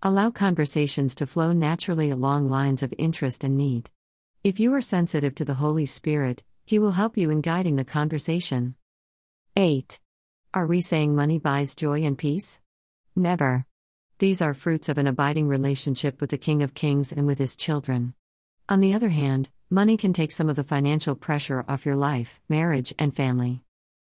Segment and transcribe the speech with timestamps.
[0.01, 3.91] Allow conversations to flow naturally along lines of interest and need.
[4.43, 7.85] If you are sensitive to the Holy Spirit, He will help you in guiding the
[7.85, 8.73] conversation.
[9.55, 9.99] 8.
[10.55, 12.59] Are we saying money buys joy and peace?
[13.15, 13.67] Never.
[14.21, 17.55] These are fruits of an abiding relationship with the King of Kings and with His
[17.55, 18.13] children.
[18.69, 22.39] On the other hand, money can take some of the financial pressure off your life,
[22.47, 23.63] marriage, and family.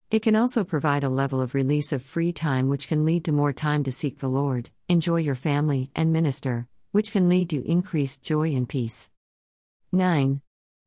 [0.10, 3.34] It can also provide a level of release of free time which can lead to
[3.34, 7.70] more time to seek the Lord, enjoy your family, and minister, which can lead to
[7.70, 9.10] increased joy and peace.
[9.92, 10.40] 9.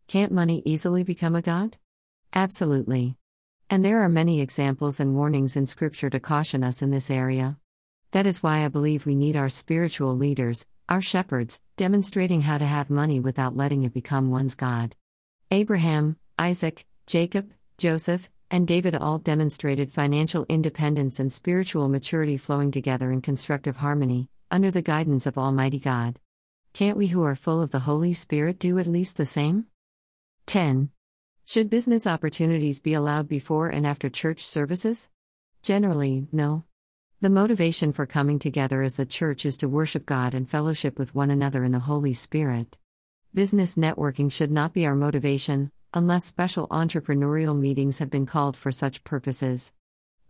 [0.06, 1.76] Can't money easily become a God?
[2.32, 3.18] Absolutely.
[3.68, 7.58] And there are many examples and warnings in Scripture to caution us in this area.
[8.12, 12.64] That is why I believe we need our spiritual leaders, our shepherds, demonstrating how to
[12.64, 14.96] have money without letting it become one's God.
[15.50, 23.12] Abraham, Isaac, Jacob, Joseph, and David all demonstrated financial independence and spiritual maturity flowing together
[23.12, 26.18] in constructive harmony, under the guidance of Almighty God.
[26.72, 29.66] Can't we who are full of the Holy Spirit do at least the same?
[30.46, 30.88] 10.
[31.44, 35.10] Should business opportunities be allowed before and after church services?
[35.62, 36.64] Generally, no.
[37.20, 41.16] The motivation for coming together as the church is to worship God and fellowship with
[41.16, 42.78] one another in the Holy Spirit.
[43.34, 48.70] Business networking should not be our motivation, unless special entrepreneurial meetings have been called for
[48.70, 49.72] such purposes.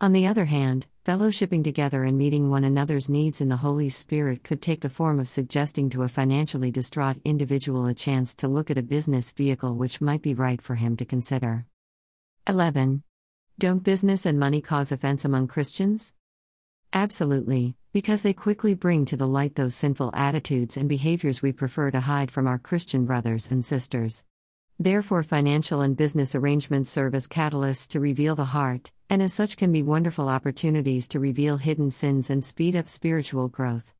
[0.01, 4.43] On the other hand, fellowshipping together and meeting one another's needs in the Holy Spirit
[4.43, 8.71] could take the form of suggesting to a financially distraught individual a chance to look
[8.71, 11.67] at a business vehicle which might be right for him to consider.
[12.47, 13.03] 11.
[13.59, 16.13] Don't business and money cause offense among Christians?
[16.93, 21.91] Absolutely, because they quickly bring to the light those sinful attitudes and behaviors we prefer
[21.91, 24.23] to hide from our Christian brothers and sisters.
[24.79, 29.55] Therefore, financial and business arrangements serve as catalysts to reveal the heart, and as such
[29.55, 33.93] can be wonderful opportunities to reveal hidden sins and speed up spiritual growth.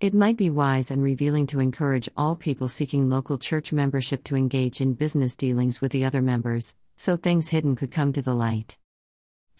[0.00, 4.36] It might be wise and revealing to encourage all people seeking local church membership to
[4.36, 8.34] engage in business dealings with the other members, so things hidden could come to the
[8.34, 8.78] light.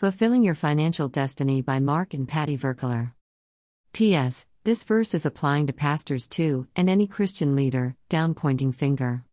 [0.02, 3.12] Fulfilling Your Financial Destiny by Mark and Patty Virkler.
[3.92, 4.48] P.S.
[4.64, 9.22] This verse is applying to pastors too, and any Christian leader, down pointing finger.